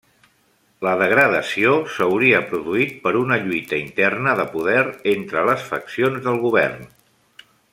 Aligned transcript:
La 0.85 0.93
degradació 1.01 1.73
s'hauria 1.97 2.39
produït 2.53 2.95
per 3.05 3.13
una 3.19 3.37
lluita 3.43 3.79
interna 3.83 4.33
de 4.43 4.47
poder 4.55 4.81
entre 5.15 5.45
les 5.51 5.69
faccions 5.71 6.19
del 6.29 6.41
govern. 6.49 6.83